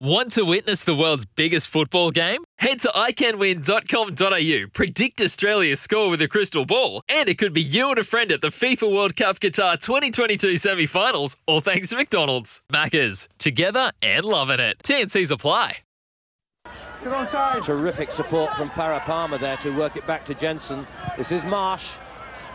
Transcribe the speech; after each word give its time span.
Want 0.00 0.32
to 0.32 0.42
witness 0.42 0.82
the 0.82 0.94
world's 0.94 1.24
biggest 1.24 1.68
football 1.68 2.10
game? 2.10 2.42
Head 2.58 2.80
to 2.80 2.88
iCanWin.com.au, 2.88 4.68
predict 4.72 5.20
Australia's 5.20 5.80
score 5.80 6.10
with 6.10 6.20
a 6.20 6.26
crystal 6.26 6.64
ball, 6.64 7.02
and 7.08 7.28
it 7.28 7.38
could 7.38 7.52
be 7.52 7.62
you 7.62 7.90
and 7.90 7.98
a 7.98 8.04
friend 8.04 8.32
at 8.32 8.40
the 8.40 8.48
FIFA 8.48 8.92
World 8.92 9.14
Cup 9.14 9.38
Qatar 9.38 9.80
2022 9.80 10.56
semi 10.56 10.86
finals, 10.86 11.36
all 11.46 11.60
thanks 11.60 11.90
to 11.90 11.96
McDonald's. 11.96 12.60
Maccas, 12.72 13.28
together 13.38 13.92
and 14.02 14.24
loving 14.24 14.58
it. 14.58 14.78
TNC's 14.82 15.30
apply. 15.30 15.78
Good 17.04 17.12
on 17.12 17.28
side. 17.28 17.62
Terrific 17.62 18.10
support 18.10 18.56
from 18.56 18.70
Farah 18.70 19.00
Palmer 19.02 19.38
there 19.38 19.58
to 19.58 19.70
work 19.70 19.96
it 19.96 20.06
back 20.08 20.26
to 20.26 20.34
Jensen. 20.34 20.88
This 21.16 21.30
is 21.30 21.44
Marsh 21.44 21.92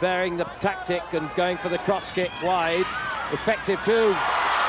bearing 0.02 0.35
the 0.35 0.46
tactic 0.60 1.04
and 1.13 1.30
going 1.38 1.58
for 1.58 1.70
the 1.70 1.77
cross 1.80 2.12
kick 2.12 2.32
wide. 2.44 2.85
Effective 3.32 3.82
too. 3.85 4.13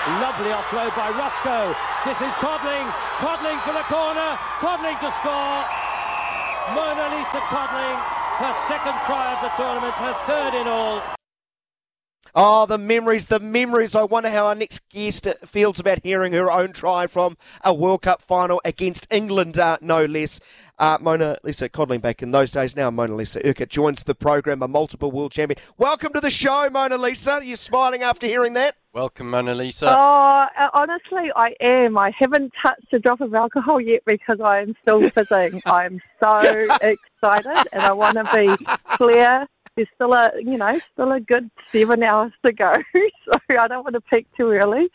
Lovely 0.08 0.50
offload 0.50 0.96
by 0.96 1.10
Roscoe. 1.12 1.76
This 2.08 2.16
is 2.24 2.32
Codling. 2.40 2.88
Codling 3.20 3.60
for 3.68 3.74
the 3.76 3.84
corner. 3.84 4.38
Codling 4.58 4.96
to 5.04 5.12
score. 5.20 5.60
Monalisa 6.72 7.40
Codling, 7.50 7.98
her 8.38 8.54
second 8.68 8.94
try 9.04 9.34
of 9.34 9.42
the 9.42 9.50
tournament, 9.56 9.92
her 9.94 10.14
third 10.26 10.54
in 10.54 10.68
all. 10.68 11.19
Oh, 12.34 12.64
the 12.64 12.78
memories, 12.78 13.26
the 13.26 13.40
memories. 13.40 13.96
I 13.96 14.04
wonder 14.04 14.30
how 14.30 14.46
our 14.46 14.54
next 14.54 14.88
guest 14.88 15.26
feels 15.44 15.80
about 15.80 16.04
hearing 16.04 16.32
her 16.32 16.50
own 16.50 16.72
try 16.72 17.08
from 17.08 17.36
a 17.64 17.74
World 17.74 18.02
Cup 18.02 18.22
final 18.22 18.60
against 18.64 19.08
England, 19.10 19.58
uh, 19.58 19.78
no 19.80 20.04
less. 20.04 20.38
Uh, 20.78 20.96
Monalisa 20.98 21.70
Codling 21.70 22.00
back 22.00 22.22
in 22.22 22.30
those 22.30 22.52
days. 22.52 22.74
Now 22.76 22.90
Monalisa 22.90 23.44
Urquhart 23.44 23.68
joins 23.68 24.04
the 24.04 24.14
program, 24.14 24.62
a 24.62 24.68
multiple 24.68 25.10
world 25.10 25.32
champion. 25.32 25.58
Welcome 25.76 26.12
to 26.14 26.20
the 26.20 26.30
show, 26.30 26.70
Monalisa. 26.70 27.44
You're 27.44 27.56
smiling 27.56 28.02
after 28.02 28.26
hearing 28.26 28.54
that? 28.54 28.76
Welcome, 28.94 29.30
Monalisa. 29.30 29.88
Oh, 29.88 30.46
uh, 30.56 30.68
honestly, 30.74 31.30
I 31.34 31.54
am. 31.60 31.98
I 31.98 32.12
haven't 32.16 32.52
touched 32.62 32.92
a 32.92 32.98
drop 33.00 33.20
of 33.20 33.34
alcohol 33.34 33.80
yet 33.80 34.02
because 34.06 34.40
I 34.40 34.60
am 34.60 34.74
still 34.82 35.10
fizzing. 35.10 35.60
I'm 35.66 36.00
so 36.22 36.38
excited, 36.80 37.68
and 37.72 37.82
I 37.82 37.92
want 37.92 38.16
to 38.16 38.24
be 38.34 38.64
clear. 38.96 39.46
There's 39.76 39.88
still 39.94 40.12
a, 40.12 40.30
you 40.38 40.56
know, 40.56 40.78
still 40.92 41.12
a 41.12 41.20
good 41.20 41.50
seven 41.72 42.02
hours 42.02 42.32
to 42.44 42.52
go, 42.52 42.72
so 42.94 43.56
I 43.58 43.68
don't 43.68 43.84
want 43.84 43.94
to 43.94 44.00
peak 44.00 44.26
too 44.36 44.50
early. 44.50 44.88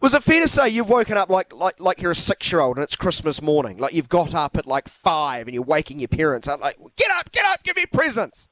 Was 0.00 0.12
it 0.12 0.22
fair 0.22 0.42
to 0.42 0.48
say 0.48 0.68
you've 0.68 0.90
woken 0.90 1.16
up 1.16 1.30
like 1.30 1.54
like 1.54 1.80
like 1.80 2.02
you're 2.02 2.10
a 2.10 2.14
six 2.14 2.52
year 2.52 2.60
old 2.60 2.76
and 2.76 2.84
it's 2.84 2.96
Christmas 2.96 3.40
morning? 3.40 3.78
Like 3.78 3.94
you've 3.94 4.08
got 4.08 4.34
up 4.34 4.56
at 4.56 4.66
like 4.66 4.88
five 4.88 5.46
and 5.46 5.54
you're 5.54 5.62
waking 5.62 5.98
your 5.98 6.08
parents 6.08 6.46
up 6.46 6.60
like, 6.60 6.76
get 6.96 7.10
up, 7.12 7.32
get 7.32 7.46
up, 7.46 7.62
give 7.62 7.76
me 7.76 7.86
presents. 7.86 8.48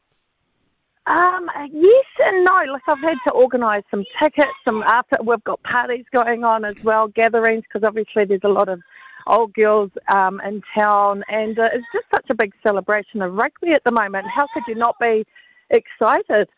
Um, 1.06 1.50
yes 1.70 2.04
and 2.20 2.44
no. 2.44 2.56
Like 2.72 2.82
I've 2.88 3.00
had 3.00 3.18
to 3.26 3.34
organise 3.34 3.82
some 3.90 4.04
tickets, 4.22 4.52
some 4.66 4.82
after 4.84 5.16
we've 5.22 5.44
got 5.44 5.62
parties 5.62 6.06
going 6.14 6.44
on 6.44 6.64
as 6.64 6.82
well, 6.84 7.08
gatherings 7.08 7.64
because 7.64 7.86
obviously 7.86 8.24
there's 8.24 8.40
a 8.44 8.48
lot 8.48 8.68
of 8.68 8.80
old 9.26 9.54
girls 9.54 9.90
um, 10.12 10.40
in 10.46 10.62
town, 10.76 11.22
and 11.28 11.58
uh, 11.58 11.68
it's 11.72 11.86
just 11.92 12.06
such 12.14 12.26
a 12.30 12.34
big 12.34 12.52
celebration 12.62 13.22
of 13.22 13.34
rugby 13.34 13.72
at 13.72 13.84
the 13.84 13.92
moment. 13.92 14.26
How 14.34 14.46
could 14.52 14.64
you 14.66 14.74
not 14.74 14.96
be 15.00 15.24
excited? 15.70 16.48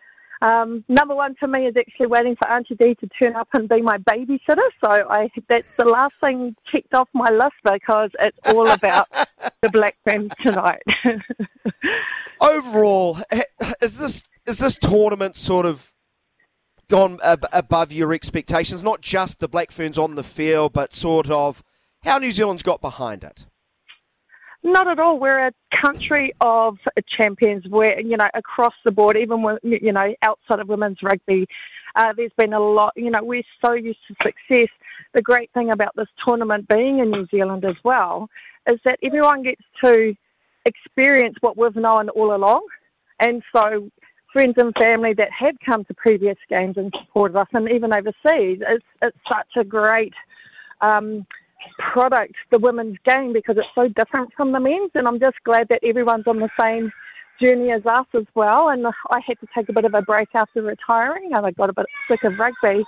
Um, 0.42 0.84
number 0.88 1.14
one 1.14 1.34
for 1.36 1.46
me 1.46 1.66
is 1.66 1.74
actually 1.76 2.08
waiting 2.08 2.36
for 2.36 2.46
Auntie 2.48 2.74
Dee 2.74 2.94
to 2.96 3.08
turn 3.22 3.34
up 3.34 3.48
and 3.54 3.66
be 3.68 3.80
my 3.80 3.96
babysitter. 3.98 4.68
So 4.84 4.90
I 4.90 5.30
that's 5.48 5.74
the 5.76 5.86
last 5.86 6.14
thing 6.20 6.54
checked 6.70 6.92
off 6.92 7.08
my 7.14 7.30
list 7.30 7.54
because 7.64 8.10
it's 8.20 8.38
all 8.46 8.68
about 8.68 9.08
the 9.62 9.70
Black 9.70 9.96
Ferns 10.06 10.32
tonight. 10.42 10.82
Overall, 12.40 13.20
is 13.80 13.98
this 13.98 14.24
is 14.46 14.58
this 14.58 14.76
tournament 14.76 15.36
sort 15.36 15.64
of 15.64 15.94
gone 16.88 17.20
ab- 17.24 17.46
above 17.52 17.90
your 17.90 18.12
expectations? 18.12 18.82
Not 18.82 19.00
just 19.00 19.38
the 19.38 19.48
Black 19.48 19.70
Ferns 19.70 19.96
on 19.96 20.14
the 20.14 20.24
field, 20.24 20.74
but 20.74 20.92
sort 20.92 21.30
of 21.30 21.62
how 22.04 22.18
New 22.18 22.32
Zealand's 22.32 22.62
got 22.62 22.80
behind 22.80 23.24
it. 23.24 23.46
Not 24.62 24.88
at 24.88 24.98
all. 24.98 25.18
We're 25.18 25.48
a 25.48 25.52
country 25.70 26.32
of 26.40 26.78
champions. 27.06 27.66
We're, 27.68 28.00
you 28.00 28.16
know, 28.16 28.28
across 28.32 28.72
the 28.84 28.92
board, 28.92 29.16
even 29.16 29.42
when, 29.42 29.58
you 29.62 29.92
know, 29.92 30.14
outside 30.22 30.60
of 30.60 30.68
women's 30.68 31.02
rugby, 31.02 31.46
uh, 31.96 32.12
there's 32.16 32.32
been 32.38 32.54
a 32.54 32.60
lot, 32.60 32.92
you 32.96 33.10
know, 33.10 33.22
we're 33.22 33.42
so 33.62 33.72
used 33.74 34.00
to 34.08 34.14
success. 34.22 34.68
The 35.12 35.22
great 35.22 35.50
thing 35.52 35.70
about 35.70 35.94
this 35.96 36.08
tournament 36.26 36.66
being 36.66 36.98
in 36.98 37.10
New 37.10 37.26
Zealand 37.26 37.64
as 37.64 37.76
well 37.84 38.30
is 38.70 38.80
that 38.84 38.98
everyone 39.02 39.42
gets 39.42 39.62
to 39.84 40.14
experience 40.64 41.36
what 41.40 41.58
we've 41.58 41.76
known 41.76 42.08
all 42.08 42.34
along. 42.34 42.66
And 43.20 43.42
so 43.54 43.90
friends 44.32 44.54
and 44.56 44.74
family 44.76 45.12
that 45.12 45.30
had 45.30 45.56
come 45.60 45.84
to 45.84 45.94
previous 45.94 46.38
games 46.48 46.76
and 46.76 46.92
supported 46.98 47.36
us, 47.36 47.48
and 47.52 47.70
even 47.70 47.94
overseas, 47.94 48.60
it's, 48.66 48.84
it's 49.02 49.18
such 49.30 49.56
a 49.56 49.64
great 49.64 50.14
um, 50.80 51.26
product, 51.92 52.34
the 52.50 52.58
women's 52.58 52.96
game, 53.04 53.32
because 53.32 53.56
it's 53.56 53.66
so 53.74 53.88
different 53.88 54.32
from 54.36 54.52
the 54.52 54.60
men's. 54.60 54.90
And 54.94 55.06
I'm 55.06 55.20
just 55.20 55.36
glad 55.44 55.68
that 55.70 55.80
everyone's 55.84 56.26
on 56.26 56.38
the 56.38 56.50
same 56.60 56.92
journey 57.42 57.72
as 57.72 57.82
us 57.86 58.06
as 58.14 58.26
well. 58.34 58.68
And 58.68 58.86
I 58.86 59.20
had 59.26 59.38
to 59.40 59.46
take 59.54 59.68
a 59.68 59.72
bit 59.72 59.84
of 59.84 59.94
a 59.94 60.02
break 60.02 60.28
after 60.34 60.62
retiring, 60.62 61.30
and 61.34 61.46
I 61.46 61.50
got 61.52 61.70
a 61.70 61.72
bit 61.72 61.86
sick 62.08 62.24
of 62.24 62.38
rugby. 62.38 62.84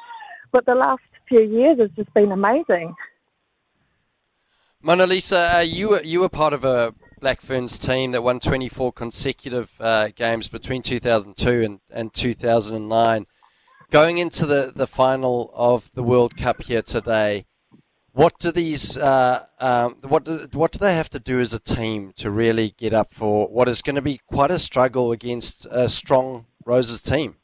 But 0.52 0.66
the 0.66 0.74
last 0.74 1.02
few 1.28 1.42
years 1.42 1.78
has 1.80 1.90
just 1.96 2.12
been 2.14 2.32
amazing. 2.32 2.94
Monalisa, 4.84 5.56
uh, 5.56 5.60
you 5.60 5.88
were 5.88 6.02
you 6.02 6.20
were 6.20 6.28
part 6.28 6.52
of 6.52 6.64
a 6.64 6.94
Black 7.20 7.40
Ferns 7.40 7.78
team 7.78 8.12
that 8.12 8.22
won 8.22 8.38
24 8.38 8.92
consecutive 8.92 9.72
uh, 9.80 10.08
games 10.14 10.48
between 10.48 10.82
2002 10.82 11.62
and, 11.62 11.80
and 11.90 12.12
2009. 12.12 13.26
Going 13.90 14.18
into 14.18 14.46
the, 14.46 14.72
the 14.74 14.86
final 14.86 15.50
of 15.54 15.90
the 15.94 16.02
World 16.02 16.36
Cup 16.36 16.62
here 16.62 16.82
today, 16.82 17.46
what 18.16 18.38
do 18.38 18.50
these 18.50 18.96
uh, 18.96 19.44
um, 19.60 19.96
what 20.08 20.24
do, 20.24 20.48
what 20.52 20.72
do 20.72 20.78
they 20.78 20.94
have 20.94 21.10
to 21.10 21.20
do 21.20 21.38
as 21.38 21.52
a 21.52 21.60
team 21.60 22.14
to 22.16 22.30
really 22.30 22.70
get 22.78 22.94
up 22.94 23.12
for 23.12 23.46
what 23.48 23.68
is 23.68 23.82
going 23.82 23.96
to 23.96 24.02
be 24.02 24.18
quite 24.26 24.50
a 24.50 24.58
struggle 24.58 25.12
against 25.12 25.66
a 25.70 25.86
strong 25.90 26.46
Roses 26.64 27.02
team? 27.02 27.36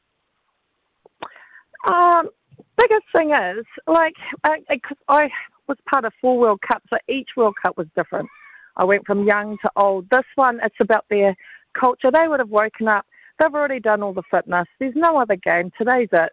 Um, 1.86 2.30
biggest 2.78 3.04
thing 3.14 3.32
is 3.32 3.66
like 3.86 4.14
I, 4.44 4.60
I 5.08 5.28
was 5.68 5.76
part 5.90 6.06
of 6.06 6.14
four 6.22 6.38
World 6.38 6.60
Cups, 6.66 6.86
so 6.88 6.96
each 7.06 7.28
World 7.36 7.54
Cup 7.62 7.76
was 7.76 7.86
different. 7.94 8.30
I 8.78 8.86
went 8.86 9.06
from 9.06 9.26
young 9.26 9.58
to 9.66 9.70
old. 9.76 10.08
This 10.10 10.24
one, 10.36 10.58
it's 10.64 10.74
about 10.80 11.04
their 11.10 11.36
culture. 11.78 12.10
They 12.10 12.28
would 12.28 12.40
have 12.40 12.48
woken 12.48 12.88
up. 12.88 13.04
They've 13.38 13.54
already 13.54 13.80
done 13.80 14.02
all 14.02 14.14
the 14.14 14.22
fitness. 14.30 14.66
There's 14.78 14.96
no 14.96 15.18
other 15.18 15.36
game. 15.36 15.70
Today's 15.76 16.08
it. 16.12 16.32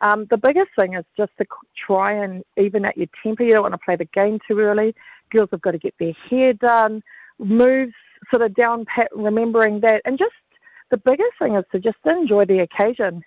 Um, 0.00 0.26
the 0.30 0.36
biggest 0.36 0.70
thing 0.78 0.94
is 0.94 1.04
just 1.16 1.32
to 1.38 1.46
try 1.86 2.12
and 2.12 2.44
even 2.56 2.84
at 2.84 2.96
your 2.96 3.08
temper. 3.22 3.42
You 3.42 3.52
don't 3.52 3.62
want 3.62 3.74
to 3.74 3.78
play 3.84 3.96
the 3.96 4.04
game 4.06 4.38
too 4.46 4.58
early. 4.60 4.94
Girls 5.30 5.48
have 5.50 5.62
got 5.62 5.72
to 5.72 5.78
get 5.78 5.94
their 5.98 6.12
hair 6.30 6.52
done, 6.52 7.02
moves 7.38 7.94
sort 8.30 8.42
of 8.42 8.54
down 8.54 8.84
pat, 8.84 9.08
remembering 9.14 9.80
that. 9.80 10.02
And 10.04 10.18
just 10.18 10.32
the 10.90 10.96
biggest 10.96 11.32
thing 11.38 11.56
is 11.56 11.64
to 11.72 11.80
just 11.80 11.98
enjoy 12.04 12.44
the 12.44 12.60
occasion. 12.60 13.22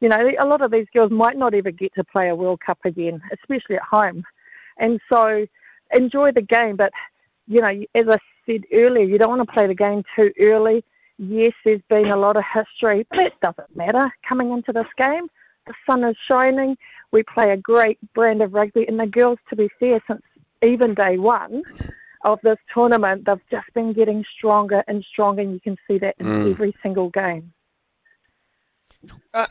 You 0.00 0.08
know, 0.08 0.30
a 0.40 0.46
lot 0.46 0.62
of 0.62 0.70
these 0.70 0.86
girls 0.94 1.10
might 1.10 1.36
not 1.36 1.54
ever 1.54 1.70
get 1.70 1.92
to 1.94 2.04
play 2.04 2.28
a 2.28 2.34
World 2.34 2.60
Cup 2.64 2.78
again, 2.84 3.20
especially 3.32 3.76
at 3.76 3.82
home. 3.82 4.22
And 4.78 5.00
so 5.12 5.46
enjoy 5.94 6.32
the 6.32 6.42
game, 6.42 6.76
but 6.76 6.92
you 7.46 7.60
know, 7.60 7.84
as 7.94 8.04
I 8.08 8.16
said 8.46 8.62
earlier, 8.72 9.04
you 9.04 9.18
don't 9.18 9.36
want 9.36 9.46
to 9.46 9.52
play 9.52 9.66
the 9.66 9.74
game 9.74 10.02
too 10.18 10.30
early. 10.40 10.84
Yes, 11.18 11.52
there's 11.64 11.82
been 11.90 12.10
a 12.10 12.16
lot 12.16 12.36
of 12.36 12.44
history, 12.54 13.06
but 13.10 13.20
it 13.20 13.32
doesn't 13.42 13.76
matter 13.76 14.10
coming 14.26 14.52
into 14.52 14.72
this 14.72 14.86
game. 14.96 15.26
The 15.70 15.74
sun 15.88 16.02
is 16.02 16.16
shining. 16.28 16.76
We 17.12 17.22
play 17.22 17.52
a 17.52 17.56
great 17.56 17.98
brand 18.12 18.42
of 18.42 18.54
rugby, 18.54 18.84
and 18.88 18.98
the 18.98 19.06
girls, 19.06 19.38
to 19.50 19.56
be 19.56 19.68
fair, 19.78 20.02
since 20.08 20.20
even 20.62 20.94
day 20.94 21.16
one 21.16 21.62
of 22.24 22.40
this 22.42 22.58
tournament, 22.74 23.24
they've 23.24 23.40
just 23.52 23.72
been 23.72 23.92
getting 23.92 24.24
stronger 24.36 24.82
and 24.88 25.04
stronger, 25.12 25.42
and 25.42 25.52
you 25.52 25.60
can 25.60 25.76
see 25.86 25.96
that 25.98 26.16
in 26.18 26.26
mm. 26.26 26.50
every 26.50 26.74
single 26.82 27.08
game. 27.10 27.52
Uh, 29.32 29.46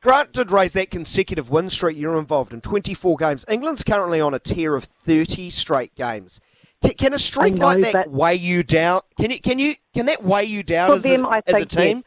Grant 0.00 0.32
did 0.32 0.50
raise 0.50 0.72
that 0.72 0.90
consecutive 0.90 1.50
win 1.50 1.68
streak 1.68 1.98
you're 1.98 2.18
involved 2.18 2.54
in 2.54 2.62
24 2.62 3.18
games. 3.18 3.44
England's 3.46 3.84
currently 3.84 4.22
on 4.22 4.32
a 4.32 4.38
tear 4.38 4.74
of 4.74 4.84
30 4.84 5.50
straight 5.50 5.94
games. 5.96 6.40
Can, 6.80 6.94
can 6.94 7.12
a 7.12 7.18
streak 7.18 7.58
know, 7.58 7.66
like 7.66 7.92
that 7.92 8.10
weigh 8.10 8.36
you 8.36 8.62
down? 8.62 9.02
Can 9.20 9.30
you 9.30 9.40
can 9.40 9.58
you 9.58 9.74
can 9.92 10.06
that 10.06 10.22
weigh 10.22 10.44
you 10.44 10.62
down 10.62 10.92
as, 10.92 11.02
them, 11.02 11.26
a, 11.26 11.42
as 11.46 11.62
a 11.62 11.66
team? 11.66 12.04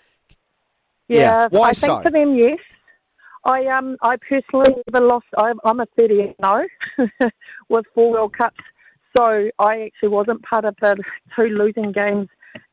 Yes. 1.07 1.19
Yeah, 1.19 1.41
yeah. 1.41 1.47
Why 1.51 1.69
I 1.69 1.71
so? 1.73 1.87
think 1.87 2.03
for 2.03 2.09
them, 2.09 2.35
yes. 2.35 2.57
I 3.45 3.65
um 3.67 3.97
I 4.01 4.17
personally 4.17 4.75
never 4.91 5.05
lost. 5.05 5.25
I'm, 5.37 5.59
I'm 5.63 5.79
a 5.79 5.87
30 5.97 6.35
0 6.43 6.67
with 7.69 7.85
four 7.93 8.11
World 8.11 8.37
Cups, 8.37 8.63
so 9.17 9.49
I 9.59 9.81
actually 9.81 10.09
wasn't 10.09 10.43
part 10.43 10.65
of 10.65 10.75
the 10.81 10.95
two 11.35 11.47
losing 11.47 11.91
games 11.91 12.27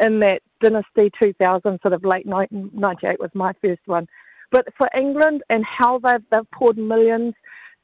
in 0.05 0.21
that 0.21 0.43
dynasty 0.63 1.11
2000 1.23 1.79
sort 1.83 1.95
of 1.95 2.05
late 2.05 2.27
98 2.27 3.21
was 3.21 3.31
my 3.35 3.53
first 3.63 3.81
one. 3.87 4.07
But 4.51 4.67
for 4.77 4.89
England 4.97 5.43
and 5.51 5.65
how 5.65 5.99
they've 5.99 6.25
they've 6.33 6.51
poured 6.53 6.79
millions, 6.79 7.35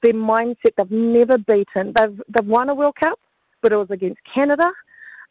their 0.03 0.15
mindset 0.15 0.75
they've 0.77 0.91
never 0.91 1.39
beaten. 1.39 1.93
They've 1.97 2.21
they've 2.29 2.47
won 2.47 2.69
a 2.69 2.75
World 2.75 2.97
Cup, 3.03 3.19
but 3.63 3.73
it 3.73 3.77
was 3.77 3.91
against 3.91 4.21
Canada, 4.35 4.71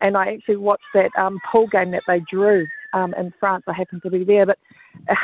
and 0.01 0.17
I 0.17 0.33
actually 0.33 0.57
watched 0.57 0.83
that 0.93 1.11
um, 1.19 1.39
pool 1.51 1.67
game 1.67 1.91
that 1.91 2.03
they 2.07 2.21
drew 2.31 2.65
um, 2.93 3.13
in 3.17 3.33
France. 3.39 3.63
I 3.67 3.73
happened 3.73 4.01
to 4.03 4.09
be 4.09 4.23
there, 4.23 4.45
but 4.45 4.59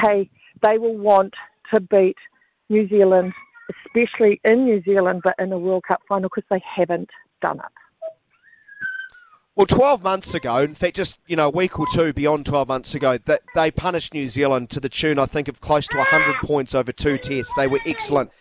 hey, 0.02 0.30
they 0.64 0.78
will 0.78 0.98
want 0.98 1.34
to 1.74 1.80
beat 1.80 2.18
New 2.70 2.88
Zealand, 2.88 3.34
especially 3.86 4.40
in 4.44 4.66
New 4.66 4.82
Zealand, 4.84 5.22
but 5.24 5.36
in 5.40 5.52
a 5.52 5.58
World 5.58 5.84
Cup 5.88 6.02
final 6.08 6.30
because 6.34 6.48
they 6.50 6.62
haven't 6.76 7.10
done 7.42 7.58
it. 7.58 7.72
Well, 9.56 9.66
12 9.66 10.04
months 10.04 10.34
ago, 10.34 10.60
in 10.60 10.74
fact, 10.74 10.96
just 10.96 11.18
you 11.28 11.36
know 11.36 11.48
a 11.48 11.52
week 11.52 11.80
or 11.80 11.86
two 11.92 12.14
beyond 12.14 12.46
12 12.46 12.68
months 12.68 12.96
ago, 12.96 13.18
that 13.18 13.42
they 13.56 13.72
punished 13.72 14.14
New 14.14 14.30
Zealand 14.30 14.70
to 14.70 14.80
the 14.80 14.88
tune, 14.88 15.20
I 15.20 15.26
think, 15.26 15.50
of 15.50 15.60
close 15.60 15.86
to 15.90 15.98
100 15.98 16.36
points 16.46 16.74
over 16.74 16.94
two 16.94 17.18
tests. 17.18 17.54
They 17.58 17.68
were 17.68 17.82
excellent. 17.86 18.32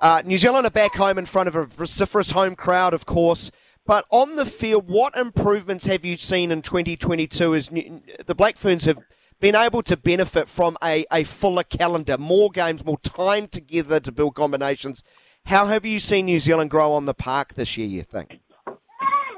Uh, 0.00 0.22
New 0.24 0.38
Zealand 0.38 0.66
are 0.66 0.70
back 0.70 0.94
home 0.94 1.18
in 1.18 1.26
front 1.26 1.48
of 1.48 1.54
a 1.54 1.66
vociferous 1.66 2.30
home 2.30 2.56
crowd, 2.56 2.94
of 2.94 3.04
course. 3.04 3.50
But 3.86 4.06
on 4.10 4.36
the 4.36 4.46
field, 4.46 4.88
what 4.88 5.14
improvements 5.14 5.84
have 5.84 6.04
you 6.04 6.16
seen 6.16 6.50
in 6.50 6.62
2022 6.62 7.54
as 7.54 7.68
the 7.68 8.34
Black 8.34 8.56
Ferns 8.56 8.86
have 8.86 8.98
been 9.40 9.54
able 9.54 9.82
to 9.82 9.96
benefit 9.96 10.48
from 10.48 10.76
a, 10.82 11.04
a 11.12 11.24
fuller 11.24 11.64
calendar, 11.64 12.16
more 12.18 12.50
games, 12.50 12.84
more 12.84 12.98
time 12.98 13.48
together 13.48 14.00
to 14.00 14.12
build 14.12 14.34
combinations? 14.34 15.02
How 15.46 15.66
have 15.66 15.84
you 15.84 16.00
seen 16.00 16.26
New 16.26 16.40
Zealand 16.40 16.70
grow 16.70 16.92
on 16.92 17.04
the 17.04 17.14
park 17.14 17.54
this 17.54 17.76
year, 17.76 17.86
you 17.86 18.02
think? 18.02 18.40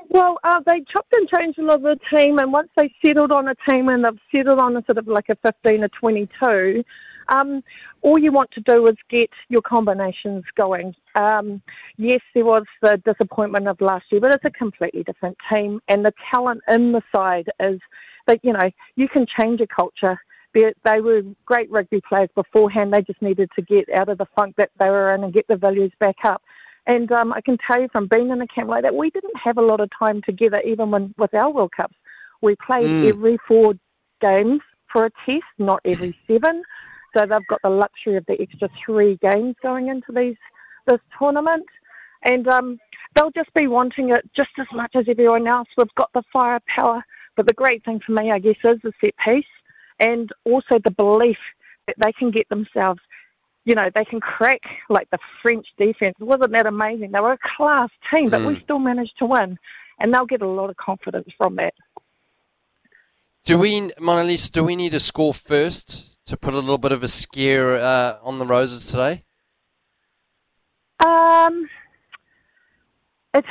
Well, 0.08 0.38
uh, 0.44 0.60
they 0.64 0.82
chopped 0.90 1.12
and 1.12 1.28
changed 1.28 1.58
a 1.58 1.62
lot 1.62 1.76
of 1.76 1.82
the 1.82 1.98
team, 2.16 2.38
and 2.38 2.52
once 2.52 2.68
they 2.76 2.90
settled 3.04 3.32
on 3.32 3.48
a 3.48 3.54
team 3.68 3.88
and 3.88 4.04
they've 4.04 4.18
settled 4.34 4.60
on 4.60 4.76
a 4.76 4.84
sort 4.86 4.98
of 4.98 5.08
like 5.08 5.28
a 5.28 5.36
15 5.44 5.84
or 5.84 5.88
22, 5.88 6.84
um, 7.28 7.62
all 8.02 8.18
you 8.18 8.32
want 8.32 8.50
to 8.52 8.60
do 8.60 8.86
is 8.86 8.96
get 9.10 9.30
your 9.48 9.62
combinations 9.62 10.44
going. 10.56 10.94
Um, 11.16 11.60
yes, 11.98 12.20
there 12.34 12.44
was 12.44 12.64
the 12.82 13.00
disappointment 13.04 13.68
of 13.68 13.80
last 13.80 14.04
year, 14.10 14.20
but 14.20 14.32
it's 14.32 14.44
a 14.44 14.50
completely 14.50 15.02
different 15.02 15.36
team, 15.52 15.80
and 15.88 16.04
the 16.04 16.12
talent 16.32 16.62
in 16.68 16.92
the 16.92 17.02
side 17.14 17.50
is 17.60 17.80
that 18.26 18.40
you 18.42 18.52
know 18.52 18.70
you 18.96 19.08
can 19.08 19.26
change 19.40 19.60
a 19.60 19.66
culture. 19.66 20.18
They, 20.54 20.72
they 20.84 21.00
were 21.00 21.22
great 21.44 21.70
rugby 21.70 22.00
players 22.08 22.30
beforehand. 22.34 22.92
They 22.92 23.02
just 23.02 23.20
needed 23.20 23.50
to 23.56 23.62
get 23.62 23.90
out 23.94 24.08
of 24.08 24.16
the 24.18 24.26
funk 24.34 24.54
that 24.56 24.70
they 24.78 24.88
were 24.88 25.14
in 25.14 25.22
and 25.22 25.32
get 25.32 25.46
the 25.48 25.56
values 25.56 25.92
back 26.00 26.16
up. 26.24 26.42
And 26.86 27.10
um, 27.12 27.32
I 27.32 27.40
can 27.40 27.58
tell 27.66 27.80
you 27.80 27.88
from 27.92 28.08
being 28.08 28.30
in 28.30 28.40
a 28.40 28.46
camp 28.46 28.70
like 28.70 28.82
that, 28.82 28.94
we 28.94 29.10
didn't 29.10 29.36
have 29.42 29.58
a 29.58 29.62
lot 29.62 29.80
of 29.80 29.90
time 29.98 30.22
together, 30.24 30.62
even 30.64 30.90
when 30.90 31.14
with 31.18 31.34
our 31.34 31.50
World 31.50 31.72
Cups. 31.76 31.94
We 32.42 32.54
played 32.64 32.86
mm. 32.86 33.08
every 33.08 33.38
four 33.46 33.74
games 34.20 34.60
for 34.92 35.06
a 35.06 35.10
test, 35.26 35.44
not 35.58 35.80
every 35.84 36.16
seven. 36.26 36.62
So 37.16 37.26
they've 37.26 37.46
got 37.48 37.62
the 37.62 37.70
luxury 37.70 38.16
of 38.16 38.26
the 38.26 38.40
extra 38.40 38.68
three 38.84 39.18
games 39.22 39.56
going 39.62 39.88
into 39.88 40.12
these 40.14 40.36
this 40.86 41.00
tournament, 41.18 41.66
and 42.24 42.46
um, 42.46 42.78
they'll 43.14 43.32
just 43.32 43.52
be 43.54 43.66
wanting 43.66 44.10
it 44.10 44.30
just 44.36 44.50
as 44.58 44.66
much 44.72 44.92
as 44.94 45.06
everyone 45.08 45.46
else. 45.48 45.66
We've 45.76 45.94
got 45.96 46.10
the 46.14 46.22
firepower, 46.32 47.04
but 47.36 47.46
the 47.46 47.54
great 47.54 47.84
thing 47.84 48.00
for 48.04 48.12
me, 48.12 48.30
I 48.30 48.38
guess, 48.38 48.56
is 48.64 48.80
the 48.82 48.92
set 49.00 49.14
piece 49.24 49.44
and 50.00 50.30
also 50.44 50.78
the 50.82 50.90
belief 50.90 51.38
that 51.86 51.96
they 52.02 52.12
can 52.12 52.30
get 52.30 52.48
themselves. 52.48 53.00
You 53.64 53.74
know, 53.74 53.90
they 53.94 54.04
can 54.04 54.20
crack 54.20 54.60
like 54.88 55.08
the 55.10 55.18
French 55.42 55.66
defense. 55.76 56.14
Wasn't 56.20 56.52
that 56.52 56.66
amazing? 56.66 57.10
They 57.12 57.20
were 57.20 57.32
a 57.32 57.38
class 57.56 57.90
team, 58.12 58.30
but 58.30 58.40
mm. 58.40 58.46
we 58.46 58.60
still 58.60 58.78
managed 58.78 59.18
to 59.18 59.26
win, 59.26 59.58
and 59.98 60.14
they'll 60.14 60.26
get 60.26 60.42
a 60.42 60.48
lot 60.48 60.70
of 60.70 60.76
confidence 60.76 61.28
from 61.36 61.56
that. 61.56 61.74
Do 63.44 63.58
we, 63.58 63.80
Monalisa, 64.00 64.50
do 64.50 64.64
we 64.64 64.76
need 64.76 64.90
to 64.90 65.00
score 65.00 65.34
first 65.34 66.16
to 66.26 66.36
put 66.36 66.54
a 66.54 66.58
little 66.58 66.78
bit 66.78 66.92
of 66.92 67.02
a 67.02 67.08
scare 67.08 67.76
uh, 67.76 68.18
on 68.22 68.38
the 68.38 68.46
Roses 68.46 68.86
today? 68.86 69.24
Um, 71.04 71.68
it's, 73.34 73.46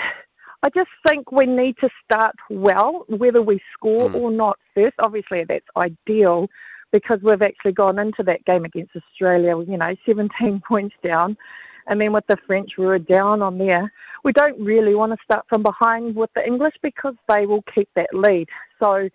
I 0.66 0.70
just 0.70 0.90
think 1.08 1.32
we 1.32 1.46
need 1.46 1.76
to 1.82 1.90
start 2.04 2.34
well, 2.50 3.06
whether 3.08 3.40
we 3.40 3.62
score 3.72 4.10
mm. 4.10 4.16
or 4.16 4.32
not 4.32 4.58
first. 4.74 4.96
Obviously, 4.98 5.44
that's 5.48 5.66
ideal 5.78 6.48
because 6.92 7.20
we've 7.22 7.44
actually 7.44 7.74
gone 7.74 8.00
into 8.00 8.24
that 8.24 8.44
game 8.46 8.66
against 8.66 8.96
Australia, 8.96 9.60
you 9.60 9.78
know, 9.78 9.96
17 10.08 10.64
points 10.68 10.96
down. 11.04 11.38
And 11.86 12.02
then 12.02 12.14
with 12.14 12.26
the 12.28 12.38
French, 12.48 12.72
we 12.80 12.86
were 12.88 12.98
down 12.98 13.44
on 13.44 13.60
there. 13.60 13.94
We 14.24 14.34
don't 14.34 14.60
really 14.60 14.96
want 14.96 15.12
to 15.12 15.20
start 15.24 15.46
from 15.48 15.62
behind 15.62 16.16
with 16.16 16.32
the 16.34 16.44
English 16.44 16.74
because 16.82 17.14
they 17.30 17.46
will 17.46 17.64
keep 17.76 17.88
that 17.96 18.10
lead. 18.12 18.50
So 18.82 19.08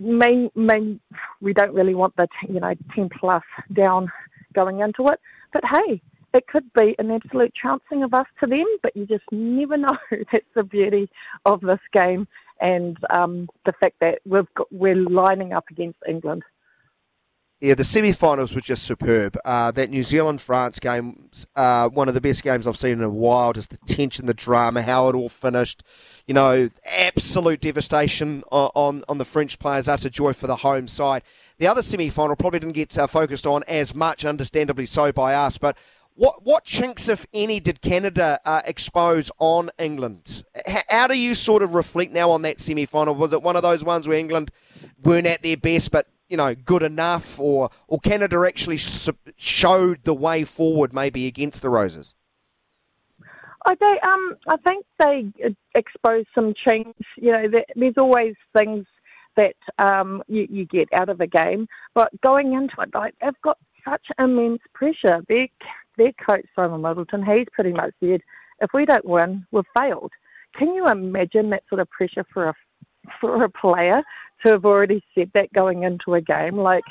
main, 0.00 0.50
main, 0.54 1.00
we 1.40 1.52
don't 1.52 1.74
really 1.74 1.96
want 1.96 2.14
the 2.14 2.28
you 2.48 2.60
know 2.60 2.74
ten 2.94 3.08
plus 3.08 3.42
down 3.72 4.08
going 4.54 4.78
into 4.78 5.08
it. 5.08 5.18
But 5.52 5.64
hey, 5.64 6.00
it 6.36 6.46
could 6.46 6.72
be 6.74 6.94
an 6.98 7.10
absolute 7.10 7.54
trouncing 7.54 8.02
of 8.02 8.14
us 8.14 8.26
to 8.40 8.46
them. 8.46 8.66
But 8.82 8.96
you 8.96 9.06
just 9.06 9.24
never 9.32 9.76
know. 9.76 9.98
That's 10.32 10.44
the 10.54 10.62
beauty 10.62 11.08
of 11.44 11.60
this 11.60 11.80
game 11.92 12.28
and 12.60 12.96
um, 13.10 13.48
the 13.64 13.72
fact 13.80 13.96
that 14.00 14.20
we've 14.24 14.52
got, 14.54 14.72
we're 14.72 14.96
lining 14.96 15.52
up 15.52 15.64
against 15.70 15.98
England. 16.08 16.42
Yeah, 17.58 17.72
the 17.72 17.84
semi-finals 17.84 18.54
were 18.54 18.60
just 18.60 18.82
superb. 18.82 19.38
Uh, 19.42 19.70
that 19.70 19.88
New 19.88 20.02
Zealand 20.02 20.42
France 20.42 20.78
game, 20.78 21.30
uh, 21.54 21.88
one 21.88 22.06
of 22.06 22.12
the 22.12 22.20
best 22.20 22.42
games 22.42 22.66
I've 22.66 22.76
seen 22.76 22.92
in 22.92 23.02
a 23.02 23.08
while. 23.08 23.54
Just 23.54 23.70
the 23.70 23.78
tension, 23.94 24.26
the 24.26 24.34
drama, 24.34 24.82
how 24.82 25.08
it 25.08 25.14
all 25.14 25.30
finished. 25.30 25.82
You 26.26 26.34
know, 26.34 26.68
absolute 26.84 27.62
devastation 27.62 28.42
on 28.52 28.70
on, 28.74 29.04
on 29.08 29.16
the 29.16 29.24
French 29.24 29.58
players. 29.58 29.88
Utter 29.88 30.10
joy 30.10 30.34
for 30.34 30.46
the 30.46 30.56
home 30.56 30.86
side. 30.86 31.22
The 31.56 31.66
other 31.66 31.80
semi-final 31.80 32.36
probably 32.36 32.58
didn't 32.60 32.74
get 32.74 32.98
uh, 32.98 33.06
focused 33.06 33.46
on 33.46 33.62
as 33.66 33.94
much, 33.94 34.26
understandably 34.26 34.84
so 34.84 35.10
by 35.10 35.32
us. 35.32 35.56
But 35.56 35.78
what 36.16 36.44
what 36.44 36.64
chinks, 36.64 37.08
if 37.08 37.26
any, 37.32 37.60
did 37.60 37.80
Canada 37.80 38.40
uh, 38.44 38.62
expose 38.64 39.30
on 39.38 39.70
England? 39.78 40.44
H- 40.66 40.84
how 40.88 41.06
do 41.06 41.16
you 41.16 41.34
sort 41.34 41.62
of 41.62 41.74
reflect 41.74 42.12
now 42.12 42.30
on 42.30 42.42
that 42.42 42.58
semi-final? 42.58 43.14
Was 43.14 43.32
it 43.32 43.42
one 43.42 43.54
of 43.54 43.62
those 43.62 43.84
ones 43.84 44.08
where 44.08 44.18
England 44.18 44.50
weren't 45.02 45.26
at 45.26 45.42
their 45.42 45.56
best, 45.56 45.90
but 45.90 46.08
you 46.28 46.36
know, 46.36 46.54
good 46.54 46.82
enough, 46.82 47.38
or 47.38 47.70
or 47.86 48.00
Canada 48.00 48.44
actually 48.46 48.78
showed 49.36 50.04
the 50.04 50.14
way 50.14 50.44
forward, 50.44 50.92
maybe 50.92 51.26
against 51.26 51.62
the 51.62 51.70
Roses? 51.70 52.14
I 53.66 53.72
um, 54.02 54.36
I 54.48 54.56
think 54.66 54.86
they 54.98 55.54
exposed 55.74 56.28
some 56.34 56.54
chinks. 56.66 56.98
You 57.16 57.32
know, 57.32 57.60
there's 57.74 57.98
always 57.98 58.34
things 58.56 58.86
that 59.36 59.56
um, 59.78 60.22
you, 60.28 60.46
you 60.48 60.64
get 60.64 60.88
out 60.98 61.08
of 61.08 61.20
a 61.20 61.26
game, 61.26 61.66
but 61.94 62.08
going 62.22 62.54
into 62.54 62.74
it, 62.80 62.94
like, 62.94 63.14
they've 63.20 63.42
got 63.42 63.58
such 63.86 64.06
immense 64.18 64.60
pressure. 64.72 65.22
Their 65.28 65.48
their 65.96 66.12
coach 66.12 66.46
Simon 66.54 66.82
Middleton, 66.82 67.24
he's 67.24 67.46
pretty 67.52 67.72
much 67.72 67.92
said, 68.00 68.20
if 68.60 68.70
we 68.72 68.84
don't 68.84 69.04
win, 69.04 69.46
we've 69.50 69.64
failed. 69.78 70.12
Can 70.56 70.74
you 70.74 70.86
imagine 70.88 71.50
that 71.50 71.64
sort 71.68 71.80
of 71.80 71.90
pressure 71.90 72.24
for 72.32 72.48
a 72.48 72.54
for 73.20 73.44
a 73.44 73.48
player 73.48 74.02
to 74.44 74.52
have 74.52 74.64
already 74.64 75.02
said 75.14 75.30
that 75.34 75.52
going 75.52 75.82
into 75.82 76.14
a 76.14 76.20
game. 76.20 76.56
Like, 76.56 76.84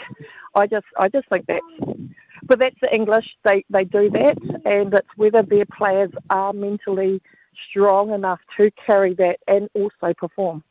I 0.55 0.67
just, 0.67 0.85
I 0.97 1.07
just 1.09 1.27
think 1.29 1.45
that's, 1.47 1.99
but 2.43 2.59
that's 2.59 2.75
the 2.81 2.93
English. 2.93 3.25
They 3.43 3.65
they 3.69 3.83
do 3.83 4.09
that, 4.09 4.37
and 4.65 4.93
it's 4.93 5.07
whether 5.15 5.41
their 5.41 5.65
players 5.65 6.11
are 6.29 6.53
mentally 6.53 7.21
strong 7.69 8.13
enough 8.13 8.39
to 8.59 8.71
carry 8.85 9.13
that 9.15 9.37
and 9.47 9.69
also 9.73 10.13
perform. 10.17 10.63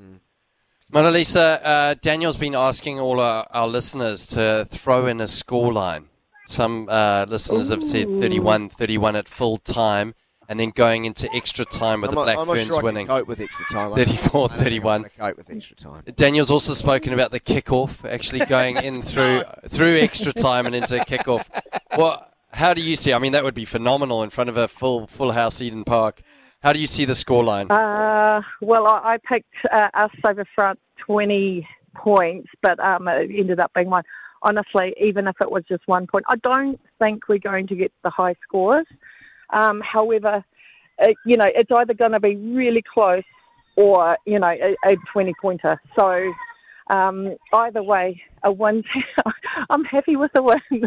Mm. 0.00 0.20
Monalisa, 0.92 1.60
uh, 1.62 1.94
Daniel's 2.00 2.38
been 2.38 2.54
asking 2.54 2.98
all 2.98 3.20
our, 3.20 3.46
our, 3.50 3.68
listeners 3.68 4.24
to 4.24 4.66
throw 4.70 5.04
in 5.04 5.20
a 5.20 5.24
scoreline. 5.24 6.04
Some 6.48 6.88
uh, 6.88 7.26
listeners 7.28 7.70
Ooh. 7.70 7.74
have 7.74 7.84
said 7.84 8.08
31 8.08 8.70
31 8.70 9.16
at 9.16 9.28
full 9.28 9.58
time 9.58 10.14
and 10.48 10.58
then 10.58 10.70
going 10.70 11.04
into 11.04 11.30
extra 11.34 11.66
time 11.66 12.00
with 12.00 12.08
I'm 12.08 12.14
the 12.14 12.22
Black 12.22 12.46
Ferns 12.46 12.68
sure 12.68 12.82
winning. 12.82 13.06
cope 13.06 13.28
with 13.28 13.38
extra 13.38 13.66
time. 13.70 13.94
34 13.94 14.48
31. 14.48 15.04
Cope 15.18 15.36
with 15.36 15.50
extra 15.50 15.76
time. 15.76 16.02
Daniel's 16.16 16.50
also 16.50 16.72
spoken 16.72 17.12
about 17.12 17.32
the 17.32 17.38
kickoff, 17.40 18.10
actually 18.10 18.46
going 18.46 18.78
in 18.78 19.02
through 19.02 19.42
through 19.68 19.98
extra 19.98 20.32
time 20.32 20.64
and 20.64 20.74
into 20.74 20.96
kickoff. 21.00 21.46
Well, 21.98 22.26
how 22.50 22.72
do 22.72 22.80
you 22.80 22.96
see? 22.96 23.12
I 23.12 23.18
mean, 23.18 23.32
that 23.32 23.44
would 23.44 23.52
be 23.54 23.66
phenomenal 23.66 24.22
in 24.22 24.30
front 24.30 24.48
of 24.48 24.56
a 24.56 24.68
full 24.68 25.06
full 25.06 25.32
house 25.32 25.60
Eden 25.60 25.84
Park. 25.84 26.22
How 26.62 26.72
do 26.72 26.80
you 26.80 26.86
see 26.86 27.04
the 27.04 27.12
scoreline? 27.12 27.70
Uh, 27.70 28.40
well, 28.62 28.86
I, 28.86 29.14
I 29.14 29.18
picked 29.18 29.54
uh, 29.70 29.88
us 29.92 30.10
over 30.26 30.46
France 30.54 30.80
20 31.04 31.68
points, 31.94 32.48
but 32.62 32.80
um, 32.80 33.06
it 33.06 33.30
ended 33.38 33.60
up 33.60 33.70
being 33.74 33.90
one. 33.90 34.02
Honestly, 34.42 34.94
even 35.00 35.26
if 35.26 35.36
it 35.40 35.50
was 35.50 35.64
just 35.68 35.82
one 35.86 36.06
point, 36.06 36.24
I 36.28 36.36
don't 36.36 36.80
think 37.00 37.28
we're 37.28 37.38
going 37.38 37.66
to 37.68 37.76
get 37.76 37.92
the 38.04 38.10
high 38.10 38.34
scores. 38.42 38.86
Um, 39.50 39.80
however, 39.80 40.44
uh, 41.02 41.08
you 41.26 41.36
know, 41.36 41.46
it's 41.46 41.70
either 41.74 41.94
going 41.94 42.12
to 42.12 42.20
be 42.20 42.36
really 42.36 42.82
close 42.82 43.24
or, 43.76 44.16
you 44.26 44.38
know, 44.38 44.48
a, 44.48 44.76
a 44.84 44.96
20 45.12 45.32
pointer. 45.40 45.80
So 45.98 46.32
um, 46.90 47.36
either 47.54 47.82
way, 47.82 48.22
a 48.42 48.52
win. 48.52 48.82
I'm 49.70 49.84
happy 49.84 50.16
with 50.16 50.30
a 50.34 50.42
win. 50.42 50.60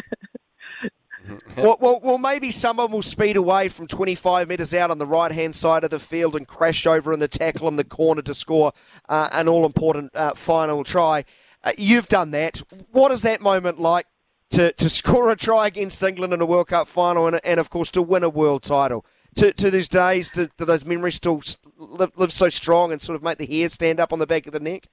well, 1.58 1.78
well, 1.80 2.00
well, 2.04 2.18
maybe 2.18 2.52
someone 2.52 2.92
will 2.92 3.02
speed 3.02 3.38
away 3.38 3.70
from 3.70 3.88
25 3.88 4.48
metres 4.48 4.74
out 4.74 4.92
on 4.92 4.98
the 4.98 5.06
right 5.06 5.32
hand 5.32 5.56
side 5.56 5.84
of 5.84 5.90
the 5.90 6.00
field 6.00 6.36
and 6.36 6.48
crash 6.48 6.86
over 6.86 7.14
in 7.14 7.20
the 7.20 7.28
tackle 7.28 7.68
in 7.68 7.76
the 7.76 7.84
corner 7.84 8.22
to 8.24 8.34
score 8.34 8.74
uh, 9.10 9.30
an 9.32 9.48
all 9.48 9.66
important 9.66 10.16
uh, 10.16 10.34
final 10.34 10.84
try. 10.84 11.24
Uh, 11.64 11.74
you've 11.78 12.08
done 12.08 12.32
that. 12.32 12.62
What 12.92 13.12
is 13.12 13.22
that 13.22 13.42
moment 13.42 13.80
like 13.80 14.08
to, 14.52 14.72
to 14.74 14.90
score 14.90 15.32
a 15.32 15.36
try 15.36 15.68
against 15.68 16.02
England 16.02 16.34
in 16.34 16.42
a 16.42 16.46
World 16.46 16.68
Cup 16.68 16.88
final 16.88 17.28
and, 17.28 17.40
and 17.44 17.60
of 17.60 17.70
course, 17.70 17.92
to 17.92 18.02
win 18.02 18.24
a 18.24 18.30
world 18.30 18.64
title? 18.64 19.06
To, 19.36 19.54
to 19.54 19.72
these 19.72 19.88
days, 19.88 20.30
do, 20.30 20.50
do 20.58 20.66
those 20.66 20.84
memories 20.84 21.16
still 21.16 21.42
live, 21.78 22.12
live 22.18 22.34
so 22.34 22.50
strong 22.50 22.92
and 22.92 23.02
sort 23.02 23.16
of 23.16 23.24
make 23.24 23.38
the 23.38 23.46
hair 23.46 23.70
stand 23.70 24.00
up 24.00 24.12
on 24.12 24.20
the 24.20 24.28
back 24.28 24.46
of 24.46 24.54
the 24.54 24.60
neck? 24.60 24.88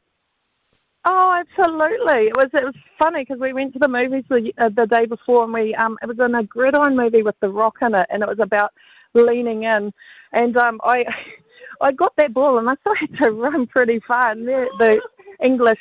Oh, 1.04 1.40
absolutely! 1.40 2.26
It 2.26 2.36
was 2.36 2.50
it 2.52 2.64
was 2.64 2.74
funny 2.98 3.22
because 3.22 3.40
we 3.40 3.52
went 3.52 3.72
to 3.72 3.78
the 3.78 3.88
movies 3.88 4.24
the, 4.28 4.52
uh, 4.58 4.68
the 4.68 4.86
day 4.86 5.06
before, 5.06 5.44
and 5.44 5.52
we 5.52 5.74
um 5.76 5.96
it 6.02 6.06
was 6.06 6.18
in 6.18 6.34
a 6.34 6.42
gridiron 6.42 6.96
movie 6.96 7.22
with 7.22 7.36
The 7.40 7.48
Rock 7.48 7.76
in 7.80 7.94
it, 7.94 8.06
and 8.10 8.22
it 8.22 8.28
was 8.28 8.40
about 8.40 8.72
leaning 9.14 9.62
in, 9.62 9.92
and 10.32 10.56
um 10.56 10.80
I 10.84 11.04
I 11.80 11.92
got 11.92 12.14
that 12.16 12.34
ball 12.34 12.58
and 12.58 12.68
I 12.68 12.74
still 12.80 12.94
had 12.94 13.16
to 13.22 13.30
run 13.30 13.66
pretty 13.68 14.00
far, 14.06 14.30
and 14.30 14.46
the, 14.46 14.66
the 14.78 15.00
English 15.42 15.78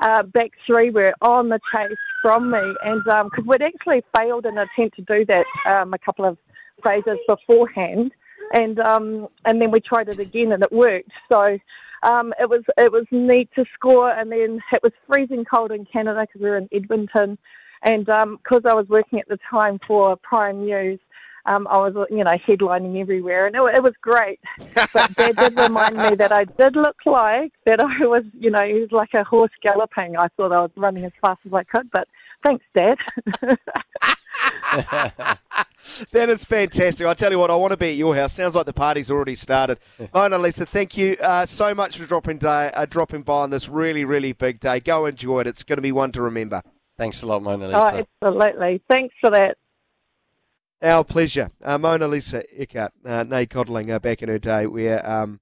uh, 0.00 0.22
back 0.22 0.50
three 0.66 0.90
were 0.90 1.14
on 1.22 1.48
the 1.48 1.60
chase 1.72 1.96
from 2.22 2.50
me, 2.50 2.74
and 2.84 3.06
um 3.08 3.28
because 3.28 3.42
um, 3.42 3.46
we'd 3.46 3.62
actually 3.62 4.02
failed 4.16 4.46
an 4.46 4.58
attempt 4.58 4.96
to 4.96 5.02
do 5.02 5.24
that 5.26 5.46
um, 5.72 5.94
a 5.94 5.98
couple 5.98 6.24
of 6.24 6.36
phases 6.84 7.18
beforehand, 7.26 8.12
and 8.54 8.78
um 8.80 9.28
and 9.44 9.60
then 9.60 9.70
we 9.70 9.80
tried 9.80 10.08
it 10.08 10.20
again 10.20 10.52
and 10.52 10.62
it 10.62 10.72
worked, 10.72 11.10
so 11.30 11.58
um, 12.02 12.32
it 12.40 12.48
was 12.48 12.62
it 12.76 12.92
was 12.92 13.06
neat 13.10 13.48
to 13.56 13.64
score, 13.74 14.10
and 14.10 14.30
then 14.30 14.60
it 14.72 14.82
was 14.82 14.92
freezing 15.06 15.44
cold 15.44 15.72
in 15.72 15.84
Canada 15.84 16.20
because 16.26 16.40
we 16.40 16.48
were 16.48 16.58
in 16.58 16.68
Edmonton, 16.72 17.38
and 17.82 18.06
because 18.06 18.64
um, 18.64 18.70
I 18.70 18.74
was 18.74 18.86
working 18.88 19.18
at 19.18 19.28
the 19.28 19.38
time 19.50 19.78
for 19.86 20.16
Prime 20.16 20.64
News. 20.64 21.00
Um, 21.48 21.66
I 21.70 21.78
was, 21.78 21.94
you 22.10 22.22
know, 22.22 22.36
headlining 22.46 23.00
everywhere, 23.00 23.46
and 23.46 23.56
it, 23.56 23.62
it 23.74 23.82
was 23.82 23.94
great. 24.02 24.38
But 24.92 25.14
Dad 25.16 25.34
did 25.36 25.58
remind 25.58 25.96
me 25.96 26.14
that 26.16 26.30
I 26.30 26.44
did 26.44 26.76
look 26.76 26.96
like 27.06 27.52
that 27.64 27.80
I 27.80 28.06
was, 28.06 28.24
you 28.38 28.50
know, 28.50 28.86
like 28.90 29.14
a 29.14 29.24
horse 29.24 29.50
galloping. 29.62 30.16
I 30.18 30.28
thought 30.36 30.52
I 30.52 30.60
was 30.60 30.70
running 30.76 31.04
as 31.04 31.12
fast 31.22 31.40
as 31.46 31.54
I 31.54 31.64
could, 31.64 31.90
but 31.90 32.06
thanks, 32.44 32.64
Dad. 32.76 32.98
that 36.12 36.28
is 36.28 36.44
fantastic. 36.44 37.06
I 37.06 37.14
tell 37.14 37.30
you 37.32 37.38
what, 37.38 37.50
I 37.50 37.54
want 37.54 37.70
to 37.70 37.78
be 37.78 37.90
at 37.90 37.96
your 37.96 38.14
house. 38.14 38.34
Sounds 38.34 38.54
like 38.54 38.66
the 38.66 38.74
party's 38.74 39.10
already 39.10 39.34
started. 39.34 39.78
Monalisa, 39.98 40.68
thank 40.68 40.98
you 40.98 41.16
uh, 41.22 41.46
so 41.46 41.74
much 41.74 41.96
for 41.96 42.04
dropping 42.04 42.38
day, 42.38 42.70
uh, 42.74 42.84
dropping 42.84 43.22
by 43.22 43.38
on 43.38 43.50
this 43.50 43.70
really, 43.70 44.04
really 44.04 44.32
big 44.32 44.60
day. 44.60 44.80
Go 44.80 45.06
enjoy 45.06 45.40
it. 45.40 45.46
It's 45.46 45.62
going 45.62 45.78
to 45.78 45.82
be 45.82 45.92
one 45.92 46.12
to 46.12 46.20
remember. 46.20 46.60
Thanks 46.98 47.22
a 47.22 47.26
lot, 47.26 47.42
Monalisa. 47.42 48.06
Oh, 48.22 48.26
absolutely. 48.26 48.82
Thanks 48.90 49.14
for 49.20 49.30
that. 49.30 49.56
Our 50.80 51.02
pleasure. 51.02 51.50
Uh, 51.62 51.76
Mona 51.78 52.06
Lisa 52.06 52.44
Ickhart, 52.56 52.90
uh, 53.04 53.24
Nay 53.24 53.46
Codling, 53.46 53.90
uh, 53.90 53.98
back 53.98 54.22
in 54.22 54.28
her 54.28 54.38
day, 54.38 54.66
where, 54.66 55.08
um, 55.08 55.40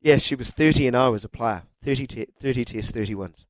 yeah, 0.00 0.18
she 0.18 0.34
was 0.34 0.50
30 0.50 0.88
and 0.88 0.96
I 0.96 1.08
was 1.08 1.24
a 1.24 1.28
player. 1.28 1.62
30, 1.84 2.06
te- 2.06 2.26
30 2.40 2.64
tests, 2.64 2.90
30 2.90 3.14
wins. 3.14 3.44